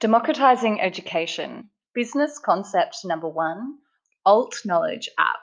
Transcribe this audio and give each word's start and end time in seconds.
Democratizing 0.00 0.80
education. 0.80 1.70
Business 1.92 2.38
concept 2.38 2.98
number 3.04 3.28
one 3.28 3.78
Alt 4.24 4.54
Knowledge 4.64 5.08
app. 5.18 5.40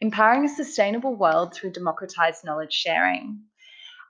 Empowering 0.00 0.44
a 0.44 0.48
sustainable 0.48 1.14
world 1.14 1.54
through 1.54 1.70
democratized 1.70 2.44
knowledge 2.44 2.72
sharing 2.72 3.44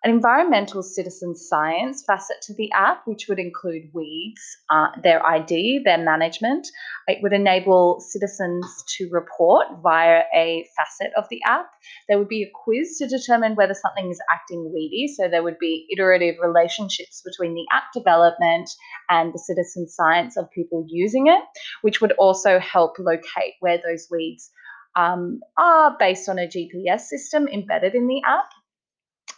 an 0.05 0.11
environmental 0.11 0.83
citizen 0.83 1.37
science 1.37 2.03
facet 2.05 2.37
to 2.43 2.55
the 2.55 2.71
app, 2.73 3.03
which 3.07 3.29
would 3.29 3.39
include 3.39 3.91
weeds, 3.93 4.41
uh, 4.69 4.89
their 5.03 5.25
ID, 5.25 5.83
their 5.85 5.99
management. 5.99 6.67
It 7.07 7.19
would 7.23 7.33
enable 7.33 8.01
citizens 8.01 8.67
to 8.97 9.09
report 9.11 9.67
via 9.81 10.23
a 10.35 10.67
facet 10.77 11.13
of 11.17 11.25
the 11.31 11.41
app. 11.47 11.71
There 12.09 12.19
would 12.19 12.29
be 12.29 12.43
a 12.43 12.51
quiz 12.53 12.99
to 12.99 13.07
determine 13.07 13.55
whether 13.55 13.75
something 13.75 14.11
is 14.11 14.21
acting 14.29 14.73
weedy. 14.75 15.07
So 15.07 15.29
there 15.29 15.45
would 15.45 15.59
be 15.61 15.87
iterative 15.93 16.35
relationships 16.43 17.23
between 17.25 17.55
the 17.55 17.67
app 17.73 17.85
development 17.95 18.71
and 19.09 19.33
the 19.33 19.39
citizen 19.39 19.89
science 19.89 20.37
of 20.37 20.51
people 20.51 20.85
using 20.89 21.29
it, 21.29 21.43
which 21.83 22.01
would 22.01 22.13
also 22.13 22.59
help 22.59 22.99
locate 22.99 23.55
where 23.61 23.79
those 23.79 24.09
weeds 24.11 24.51
um, 24.97 25.41
are 25.57 25.97
based 25.97 26.29
on 26.29 26.39
a 26.39 26.49
GPS 26.49 27.03
system 27.03 27.47
embedded 27.47 27.95
in 27.95 28.09
the 28.09 28.21
app 28.27 28.47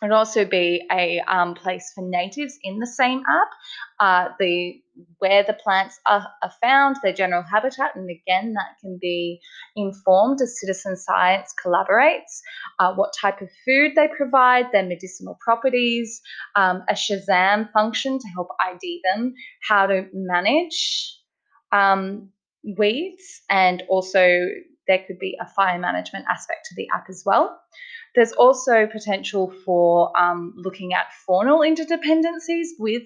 would 0.02 0.12
also 0.12 0.44
be 0.44 0.86
a 0.90 1.20
um, 1.28 1.54
place 1.54 1.92
for 1.94 2.06
natives 2.06 2.58
in 2.62 2.78
the 2.78 2.86
same 2.86 3.22
app, 3.28 3.48
uh, 4.00 4.32
the 4.38 4.80
where 5.18 5.42
the 5.42 5.54
plants 5.54 5.98
are, 6.06 6.24
are, 6.42 6.52
found, 6.62 6.96
their 7.02 7.12
general 7.12 7.42
habitat, 7.42 7.96
and 7.96 8.08
again 8.08 8.52
that 8.52 8.78
can 8.80 8.96
be 9.00 9.40
informed 9.74 10.40
as 10.40 10.60
citizen 10.60 10.96
science 10.96 11.52
collaborates. 11.64 12.40
Uh, 12.78 12.94
what 12.94 13.12
type 13.20 13.40
of 13.40 13.48
food 13.64 13.92
they 13.96 14.08
provide, 14.16 14.66
their 14.72 14.84
medicinal 14.84 15.36
properties, 15.40 16.20
um, 16.54 16.82
a 16.88 16.94
Shazam 16.94 17.72
function 17.72 18.18
to 18.18 18.28
help 18.28 18.48
ID 18.60 19.00
them, 19.04 19.34
how 19.68 19.86
to 19.86 20.06
manage 20.12 21.18
um, 21.72 22.28
weeds, 22.78 23.42
and 23.50 23.82
also 23.88 24.48
there 24.86 25.02
could 25.06 25.18
be 25.18 25.36
a 25.40 25.48
fire 25.56 25.78
management 25.78 26.24
aspect 26.30 26.66
to 26.66 26.74
the 26.76 26.86
app 26.94 27.06
as 27.08 27.22
well. 27.26 27.58
There's 28.14 28.32
also 28.32 28.86
potential 28.86 29.52
for 29.64 30.16
um, 30.18 30.54
looking 30.56 30.94
at 30.94 31.06
faunal 31.28 31.66
interdependencies 31.66 32.68
with 32.78 33.02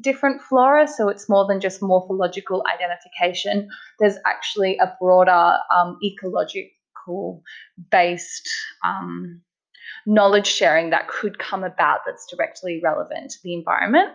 different 0.00 0.42
flora, 0.42 0.88
so 0.88 1.08
it's 1.08 1.28
more 1.28 1.46
than 1.46 1.60
just 1.60 1.82
morphological 1.82 2.64
identification. 2.72 3.68
There's 3.98 4.16
actually 4.26 4.76
a 4.78 4.94
broader 5.00 5.58
um, 5.74 5.98
ecological 6.02 7.42
based 7.90 8.48
um, 8.84 9.42
knowledge 10.06 10.46
sharing 10.46 10.90
that 10.90 11.08
could 11.08 11.38
come 11.38 11.64
about 11.64 12.00
that's 12.06 12.26
directly 12.26 12.80
relevant 12.82 13.30
to 13.32 13.38
the 13.42 13.54
environment. 13.54 14.10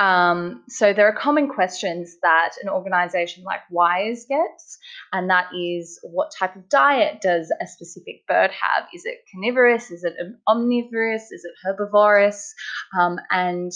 Um, 0.00 0.62
so 0.66 0.94
there 0.94 1.06
are 1.06 1.14
common 1.14 1.46
questions 1.46 2.16
that 2.22 2.52
an 2.62 2.70
organization 2.70 3.44
like 3.44 3.60
WIRES 3.70 4.24
gets, 4.26 4.78
and 5.12 5.28
that 5.28 5.48
is 5.54 6.00
what 6.02 6.32
type 6.36 6.56
of 6.56 6.70
diet 6.70 7.20
does 7.20 7.52
a 7.60 7.66
specific 7.66 8.26
bird 8.26 8.50
have? 8.50 8.88
Is 8.94 9.04
it 9.04 9.18
carnivorous? 9.30 9.90
Is 9.90 10.02
it 10.02 10.14
omnivorous? 10.48 11.30
Is 11.30 11.44
it 11.44 11.52
herbivorous? 11.62 12.54
Um, 12.98 13.18
and 13.30 13.70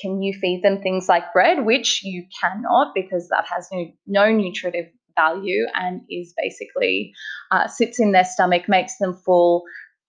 can 0.00 0.22
you 0.22 0.32
feed 0.40 0.62
them 0.64 0.80
things 0.80 1.10
like 1.10 1.30
bread, 1.34 1.66
which 1.66 2.02
you 2.04 2.24
cannot 2.40 2.94
because 2.94 3.28
that 3.28 3.44
has 3.54 3.68
no, 3.70 3.92
no 4.06 4.32
nutritive 4.32 4.86
value 5.14 5.66
and 5.74 6.00
is 6.08 6.32
basically 6.42 7.12
uh, 7.50 7.66
sits 7.66 8.00
in 8.00 8.12
their 8.12 8.24
stomach, 8.24 8.66
makes 8.66 8.96
them 8.96 9.14
full 9.26 9.64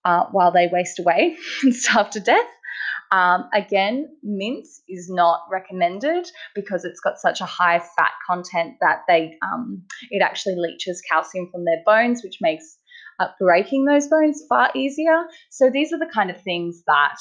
uh, 0.06 0.24
while 0.32 0.52
they 0.54 0.70
waste 0.72 0.98
away 1.00 1.36
and 1.64 1.76
starve 1.76 2.10
to 2.12 2.22
death. 2.22 2.48
Um, 3.12 3.50
again, 3.54 4.08
mince 4.24 4.82
is 4.88 5.10
not 5.10 5.42
recommended 5.52 6.30
because 6.56 6.86
it's 6.86 7.02
got 7.02 7.20
such 7.20 7.42
a 7.42 7.46
high 7.46 7.80
fat 7.80 8.12
content 8.26 8.76
that 8.80 9.02
they 9.08 9.38
um, 9.44 9.84
it 10.10 10.22
actually 10.22 10.56
leaches 10.56 11.02
calcium 11.02 11.50
from 11.52 11.66
their 11.66 11.84
bones, 11.86 12.24
which 12.24 12.38
makes 12.40 12.78
uh, 13.20 13.28
breaking 13.40 13.84
those 13.84 14.08
bones 14.08 14.44
far 14.48 14.72
easier. 14.76 15.24
So 15.50 15.70
these 15.70 15.92
are 15.92 16.00
the 16.00 16.10
kind 16.14 16.32
of 16.32 16.42
things 16.42 16.84
that 16.88 17.18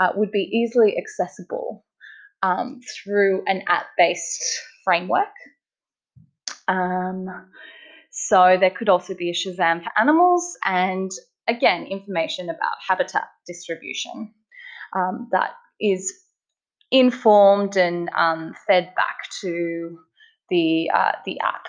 uh, 0.00 0.12
would 0.16 0.30
be 0.30 0.48
easily 0.52 0.96
accessible 0.96 1.84
um, 2.42 2.80
through 3.04 3.42
an 3.46 3.64
app-based 3.68 4.60
framework. 4.82 5.26
Um, 6.68 7.26
so 8.10 8.56
there 8.58 8.70
could 8.70 8.88
also 8.88 9.14
be 9.14 9.30
a 9.30 9.34
Shazam 9.34 9.82
for 9.82 9.90
animals 9.98 10.56
and 10.64 11.10
again, 11.48 11.86
information 11.86 12.50
about 12.50 12.76
habitat 12.86 13.28
distribution 13.46 14.34
um, 14.96 15.28
that 15.32 15.52
is 15.80 16.12
informed 16.90 17.76
and 17.76 18.10
um, 18.16 18.54
fed 18.66 18.94
back 18.96 19.18
to 19.42 19.98
the 20.50 20.90
uh, 20.94 21.12
the 21.26 21.40
app. 21.40 21.66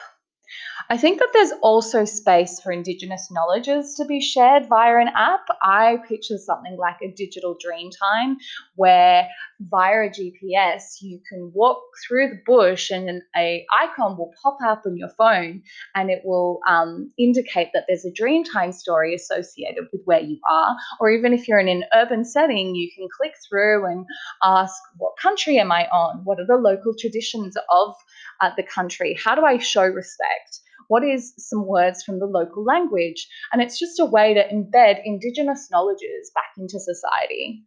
I 0.91 0.97
think 0.97 1.19
that 1.19 1.29
there's 1.33 1.51
also 1.61 2.03
space 2.03 2.59
for 2.59 2.71
Indigenous 2.71 3.29
knowledges 3.29 3.93
to 3.97 4.05
be 4.05 4.19
shared 4.19 4.67
via 4.67 4.97
an 4.97 5.09
app. 5.09 5.45
I 5.61 5.97
picture 6.07 6.39
something 6.39 6.77
like 6.79 6.95
a 7.03 7.11
digital 7.11 7.55
Dreamtime 7.63 8.37
where 8.75 9.27
via 9.59 10.07
a 10.07 10.09
GPS 10.09 10.99
you 11.01 11.21
can 11.29 11.51
walk 11.53 11.83
through 12.07 12.29
the 12.29 12.41
bush 12.43 12.89
and 12.89 13.21
a 13.37 13.67
icon 13.71 14.17
will 14.17 14.33
pop 14.41 14.57
up 14.65 14.81
on 14.87 14.97
your 14.97 15.09
phone 15.09 15.61
and 15.93 16.09
it 16.09 16.23
will 16.25 16.59
um, 16.67 17.11
indicate 17.19 17.69
that 17.73 17.83
there's 17.87 18.05
a 18.05 18.11
Dreamtime 18.11 18.73
story 18.73 19.13
associated 19.13 19.83
with 19.91 20.01
where 20.05 20.21
you 20.21 20.39
are. 20.49 20.75
Or 20.99 21.11
even 21.11 21.33
if 21.33 21.47
you're 21.47 21.59
in 21.59 21.69
an 21.69 21.83
urban 21.93 22.25
setting, 22.25 22.73
you 22.73 22.89
can 22.95 23.07
click 23.15 23.35
through 23.47 23.85
and 23.85 24.07
ask, 24.41 24.73
what 24.97 25.13
country 25.21 25.59
am 25.59 25.71
I 25.71 25.85
on? 25.89 26.21
What 26.23 26.39
are 26.39 26.47
the 26.47 26.55
local 26.55 26.95
traditions 26.97 27.55
of 27.69 27.93
uh, 28.41 28.49
the 28.57 28.63
country? 28.63 29.15
How 29.23 29.35
do 29.35 29.45
I 29.45 29.59
show 29.59 29.83
respect? 29.83 30.61
What 30.89 31.03
is 31.03 31.33
some 31.37 31.65
words 31.65 32.03
from 32.03 32.19
the 32.19 32.25
local 32.25 32.65
language? 32.65 33.27
And 33.53 33.61
it's 33.61 33.79
just 33.79 33.99
a 33.99 34.05
way 34.05 34.33
to 34.33 34.43
embed 34.43 34.99
Indigenous 35.05 35.69
knowledges 35.71 36.31
back 36.35 36.51
into 36.57 36.79
society. 36.79 37.63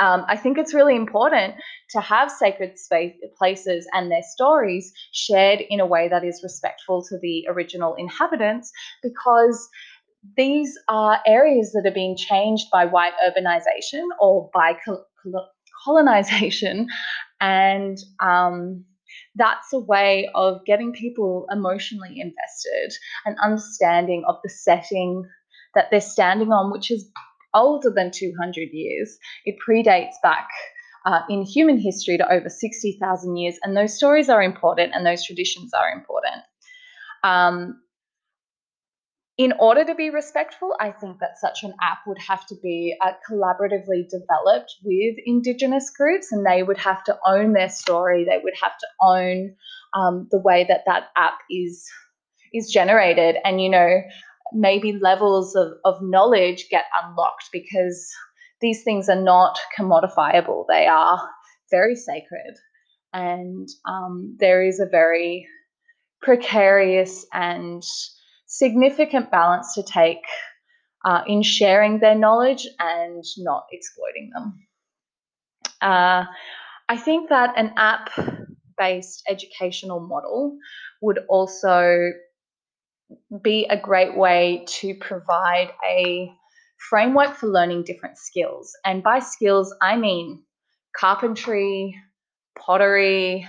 Um, 0.00 0.24
I 0.26 0.36
think 0.36 0.58
it's 0.58 0.74
really 0.74 0.96
important 0.96 1.54
to 1.90 2.00
have 2.00 2.30
sacred 2.30 2.78
space, 2.78 3.14
places 3.38 3.86
and 3.92 4.10
their 4.10 4.22
stories 4.22 4.92
shared 5.12 5.60
in 5.68 5.80
a 5.80 5.86
way 5.86 6.08
that 6.08 6.24
is 6.24 6.40
respectful 6.42 7.04
to 7.04 7.18
the 7.20 7.46
original 7.48 7.94
inhabitants 7.94 8.72
because 9.02 9.68
these 10.36 10.76
are 10.88 11.20
areas 11.26 11.72
that 11.72 11.86
are 11.86 11.94
being 11.94 12.16
changed 12.16 12.66
by 12.72 12.86
white 12.86 13.12
urbanization 13.24 14.02
or 14.18 14.50
by 14.52 14.76
colonization 15.84 16.88
and 17.40 17.98
um, 18.20 18.84
that's 19.34 19.72
a 19.72 19.78
way 19.78 20.28
of 20.34 20.64
getting 20.64 20.92
people 20.92 21.46
emotionally 21.50 22.20
invested 22.20 22.98
and 23.24 23.36
understanding 23.42 24.24
of 24.26 24.36
the 24.42 24.50
setting 24.50 25.24
that 25.74 25.90
they're 25.90 26.00
standing 26.00 26.52
on, 26.52 26.72
which 26.72 26.90
is 26.90 27.10
older 27.54 27.90
than 27.90 28.10
200 28.10 28.68
years. 28.72 29.18
It 29.44 29.56
predates 29.66 30.14
back 30.22 30.48
uh, 31.06 31.20
in 31.28 31.42
human 31.42 31.78
history 31.78 32.18
to 32.18 32.32
over 32.32 32.48
60,000 32.48 33.36
years, 33.36 33.56
and 33.62 33.76
those 33.76 33.94
stories 33.94 34.28
are 34.28 34.42
important 34.42 34.92
and 34.94 35.06
those 35.06 35.24
traditions 35.24 35.72
are 35.72 35.90
important. 35.90 36.42
Um, 37.22 37.80
in 39.38 39.52
order 39.58 39.84
to 39.84 39.94
be 39.94 40.08
respectful, 40.08 40.74
I 40.80 40.92
think 40.92 41.18
that 41.20 41.38
such 41.38 41.62
an 41.62 41.74
app 41.82 41.98
would 42.06 42.18
have 42.26 42.46
to 42.46 42.54
be 42.62 42.96
uh, 43.02 43.12
collaboratively 43.28 44.08
developed 44.08 44.74
with 44.82 45.16
Indigenous 45.26 45.90
groups, 45.90 46.32
and 46.32 46.44
they 46.44 46.62
would 46.62 46.78
have 46.78 47.04
to 47.04 47.18
own 47.26 47.52
their 47.52 47.68
story. 47.68 48.24
They 48.24 48.40
would 48.42 48.54
have 48.62 48.72
to 48.78 48.86
own 49.02 49.54
um, 49.94 50.28
the 50.30 50.40
way 50.40 50.64
that 50.68 50.84
that 50.86 51.08
app 51.16 51.38
is 51.50 51.86
is 52.54 52.70
generated, 52.70 53.36
and 53.44 53.60
you 53.60 53.68
know, 53.68 54.00
maybe 54.54 54.98
levels 54.98 55.54
of, 55.54 55.72
of 55.84 56.00
knowledge 56.00 56.68
get 56.70 56.84
unlocked 57.04 57.50
because 57.52 58.10
these 58.62 58.84
things 58.84 59.10
are 59.10 59.20
not 59.20 59.58
commodifiable. 59.78 60.64
They 60.66 60.86
are 60.86 61.20
very 61.70 61.96
sacred, 61.96 62.56
and 63.12 63.68
um, 63.86 64.34
there 64.40 64.64
is 64.64 64.80
a 64.80 64.86
very 64.86 65.46
precarious 66.22 67.26
and 67.34 67.82
significant 68.58 69.30
balance 69.30 69.74
to 69.74 69.82
take 69.82 70.22
uh, 71.04 71.22
in 71.26 71.42
sharing 71.42 72.00
their 72.00 72.14
knowledge 72.14 72.66
and 72.78 73.24
not 73.38 73.66
exploiting 73.72 74.30
them. 74.34 74.66
Uh, 75.80 76.24
I 76.88 76.96
think 76.96 77.28
that 77.28 77.54
an 77.56 77.72
app 77.76 78.10
based 78.78 79.22
educational 79.28 80.00
model 80.00 80.58
would 81.00 81.20
also 81.28 82.10
be 83.42 83.66
a 83.70 83.78
great 83.78 84.16
way 84.16 84.64
to 84.66 84.94
provide 84.94 85.70
a 85.88 86.30
framework 86.90 87.36
for 87.36 87.46
learning 87.46 87.84
different 87.84 88.18
skills. 88.18 88.72
And 88.84 89.02
by 89.02 89.20
skills, 89.20 89.74
I 89.80 89.96
mean 89.96 90.42
carpentry, 90.98 91.94
pottery, 92.58 93.46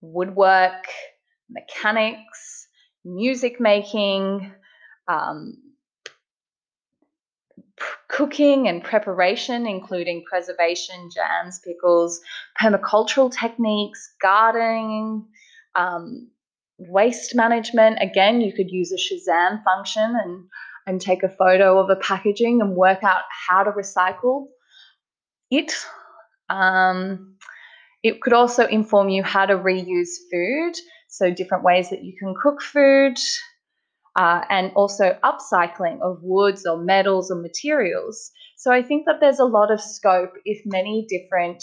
woodwork, 0.00 0.84
mechanics, 1.50 2.47
music 3.14 3.60
making, 3.60 4.52
um, 5.08 5.56
cooking 8.08 8.68
and 8.68 8.82
preparation, 8.82 9.66
including 9.66 10.24
preservation, 10.28 11.08
jams, 11.14 11.60
pickles, 11.60 12.20
permacultural 12.60 13.32
techniques, 13.32 14.14
gardening, 14.20 15.26
um, 15.74 16.28
waste 16.78 17.34
management. 17.34 17.98
Again, 18.00 18.40
you 18.40 18.52
could 18.52 18.70
use 18.70 18.92
a 18.92 18.96
Shazam 18.96 19.62
function 19.64 20.16
and, 20.24 20.44
and 20.86 21.00
take 21.00 21.22
a 21.22 21.28
photo 21.28 21.78
of 21.78 21.90
a 21.90 21.96
packaging 21.96 22.60
and 22.60 22.74
work 22.74 23.02
out 23.02 23.22
how 23.48 23.62
to 23.64 23.72
recycle 23.72 24.46
it. 25.50 25.72
Um, 26.48 27.36
it 28.02 28.20
could 28.20 28.32
also 28.32 28.66
inform 28.66 29.08
you 29.08 29.22
how 29.22 29.46
to 29.46 29.54
reuse 29.54 30.16
food, 30.30 30.74
so 31.08 31.30
different 31.30 31.64
ways 31.64 31.90
that 31.90 32.04
you 32.04 32.14
can 32.16 32.34
cook 32.40 32.62
food, 32.62 33.18
uh, 34.16 34.42
and 34.50 34.72
also 34.74 35.16
upcycling 35.24 36.00
of 36.02 36.18
woods 36.22 36.66
or 36.66 36.76
metals 36.76 37.30
or 37.30 37.40
materials. 37.40 38.30
So 38.56 38.72
I 38.72 38.82
think 38.82 39.06
that 39.06 39.20
there's 39.20 39.38
a 39.38 39.44
lot 39.44 39.70
of 39.70 39.80
scope 39.80 40.32
if 40.44 40.60
many 40.66 41.06
different 41.08 41.62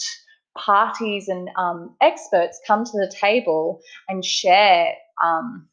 parties 0.58 1.28
and 1.28 1.50
um, 1.58 1.96
experts 2.02 2.60
come 2.66 2.86
to 2.86 2.92
the 2.94 3.14
table 3.14 3.82
and 4.08 4.24
share 4.24 4.94
um, 5.24 5.68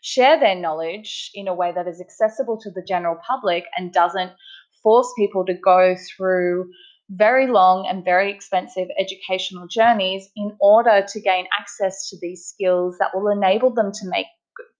share 0.00 0.38
their 0.38 0.54
knowledge 0.54 1.30
in 1.34 1.48
a 1.48 1.54
way 1.54 1.72
that 1.72 1.88
is 1.88 2.00
accessible 2.00 2.58
to 2.60 2.70
the 2.70 2.84
general 2.86 3.16
public 3.26 3.64
and 3.76 3.92
doesn't 3.92 4.32
force 4.82 5.10
people 5.16 5.44
to 5.46 5.54
go 5.54 5.96
through 6.16 6.68
very 7.10 7.46
long 7.46 7.86
and 7.86 8.04
very 8.04 8.32
expensive 8.32 8.88
educational 8.98 9.66
journeys 9.68 10.28
in 10.36 10.56
order 10.60 11.04
to 11.06 11.20
gain 11.20 11.46
access 11.58 12.08
to 12.08 12.16
these 12.20 12.46
skills 12.46 12.96
that 12.98 13.10
will 13.14 13.30
enable 13.30 13.72
them 13.72 13.92
to 13.92 14.08
make 14.08 14.26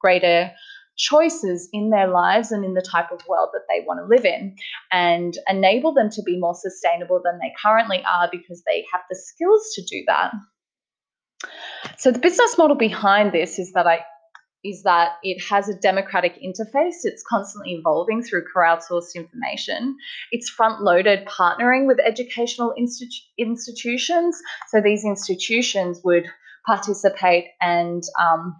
greater 0.01 0.51
choices 0.97 1.69
in 1.73 1.91
their 1.91 2.09
lives 2.09 2.53
and 2.53 2.65
in 2.65 2.75
the 2.75 2.87
type 2.89 3.11
of 3.11 3.21
world 3.29 3.49
that 3.53 3.63
they 3.69 3.85
want 3.85 3.99
to 4.01 4.07
live 4.07 4.25
in 4.25 4.55
and 4.93 5.37
enable 5.49 5.93
them 5.93 6.09
to 6.09 6.23
be 6.23 6.39
more 6.39 6.55
sustainable 6.55 7.21
than 7.25 7.39
they 7.39 7.53
currently 7.63 8.03
are 8.05 8.29
because 8.31 8.63
they 8.67 8.85
have 8.93 9.03
the 9.11 9.17
skills 9.17 9.73
to 9.75 9.83
do 9.83 10.05
that. 10.07 10.33
So 11.99 12.11
the 12.11 12.21
business 12.21 12.57
model 12.57 12.77
behind 12.77 13.33
this 13.33 13.59
is 13.59 13.73
that 13.73 13.87
I 13.87 14.05
is 14.65 14.83
that 14.83 15.17
it 15.23 15.43
has 15.43 15.69
a 15.69 15.79
democratic 15.79 16.41
interface. 16.43 17.05
It's 17.05 17.23
constantly 17.29 17.75
evolving 17.75 18.23
through 18.23 18.45
crowdsourced 18.55 19.15
information. 19.15 19.97
It's 20.33 20.49
front 20.49 20.83
loaded 20.83 21.27
partnering 21.27 21.87
with 21.87 22.01
educational 22.01 22.73
institu- 22.79 23.23
institutions. 23.39 24.41
So 24.71 24.81
these 24.81 25.05
institutions 25.05 26.01
would 26.03 26.27
participate 26.67 27.49
and 27.61 28.03
um, 28.19 28.57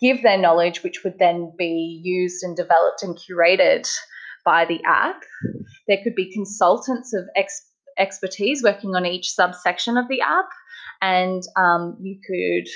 give 0.00 0.22
their 0.22 0.38
knowledge, 0.38 0.82
which 0.82 1.02
would 1.02 1.18
then 1.18 1.52
be 1.56 2.00
used 2.04 2.42
and 2.42 2.54
developed 2.54 3.02
and 3.02 3.16
curated 3.16 3.88
by 4.44 4.66
the 4.66 4.80
app. 4.84 5.22
There 5.86 5.98
could 6.04 6.14
be 6.14 6.32
consultants 6.32 7.14
of 7.14 7.24
ex- 7.34 7.66
expertise 7.98 8.62
working 8.62 8.94
on 8.94 9.06
each 9.06 9.30
subsection 9.30 9.96
of 9.96 10.08
the 10.08 10.20
app, 10.20 10.48
and 11.00 11.42
um, 11.56 11.96
you 12.00 12.18
could 12.26 12.68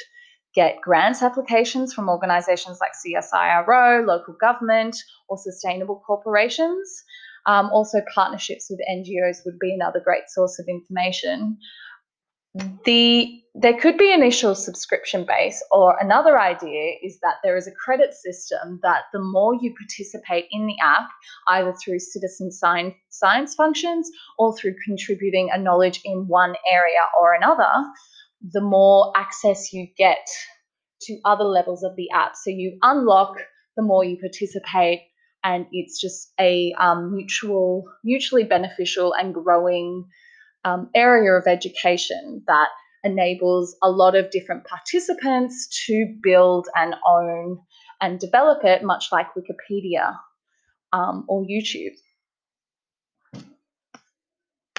get 0.55 0.81
grants 0.81 1.23
applications 1.23 1.93
from 1.95 2.09
organizations 2.09 2.79
like 2.81 2.93
CSIRO, 2.93 4.07
local 4.07 4.35
government, 4.41 4.97
or 5.29 5.39
sustainable 5.39 6.03
corporations. 6.07 7.05
Um, 7.47 7.71
also, 7.73 7.99
partnerships 8.15 8.69
with 8.71 8.81
NGOs 8.91 9.45
would 9.45 9.59
be 9.59 9.75
another 9.75 10.01
great 10.01 10.29
source 10.29 10.59
of 10.59 10.67
information. 10.69 11.59
The 12.85 13.43
there 13.55 13.79
could 13.79 13.99
be 13.99 14.13
an 14.13 14.23
initial 14.23 14.55
subscription 14.55 15.27
base, 15.27 15.63
or 15.71 15.99
another 16.01 16.41
idea 16.41 16.95
is 17.03 17.19
that 17.21 17.37
there 17.43 17.57
is 17.57 17.67
a 17.67 17.73
credit 17.73 18.15
system 18.15 18.81
that 18.83 19.03
the 19.13 19.19
more 19.19 19.55
you 19.55 19.75
participate 19.75 20.47
in 20.51 20.67
the 20.67 20.77
app, 20.83 21.11
either 21.49 21.75
through 21.75 21.99
citizen 21.99 22.51
science 22.51 23.55
functions 23.55 24.11
or 24.39 24.57
through 24.57 24.75
contributing 24.87 25.51
a 25.53 25.59
knowledge 25.59 26.01
in 26.05 26.29
one 26.29 26.55
area 26.71 27.01
or 27.21 27.35
another, 27.35 27.71
the 28.51 28.61
more 28.61 29.13
access 29.17 29.73
you 29.73 29.87
get 29.97 30.27
to 31.03 31.19
other 31.25 31.45
levels 31.45 31.83
of 31.83 31.97
the 31.97 32.11
app. 32.11 32.33
So 32.37 32.51
you 32.51 32.79
unlock 32.83 33.37
the 33.77 33.83
more 33.83 34.05
you 34.05 34.19
participate, 34.19 35.01
and 35.45 35.67
it's 35.73 36.01
just 36.01 36.33
a 36.39 36.73
um, 36.79 37.15
mutual, 37.15 37.85
mutually 38.05 38.45
beneficial 38.45 39.15
and 39.15 39.35
growing 39.35 40.05
um, 40.65 40.91
area 40.95 41.33
of 41.33 41.47
education 41.47 42.43
that 42.47 42.69
enables 43.05 43.77
a 43.83 43.91
lot 43.91 44.15
of 44.15 44.31
different 44.31 44.65
participants 44.65 45.85
to 45.87 46.15
build 46.23 46.69
and 46.77 46.95
own 47.07 47.59
and 48.01 48.21
develop 48.21 48.65
it, 48.65 48.85
much 48.85 49.07
like 49.11 49.27
Wikipedia 49.35 50.15
um, 50.93 51.25
or 51.29 51.45
YouTube. 51.45 51.95